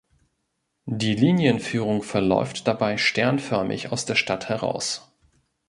[0.87, 5.13] Die Linienführung verläuft dabei sternförmig aus der Stadt heraus.